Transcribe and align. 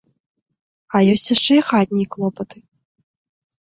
А 0.95 1.03
ёсць 1.13 1.27
яшчэ 1.35 1.53
і 1.61 1.63
хатнія 1.71 2.07
клопаты. 2.19 2.57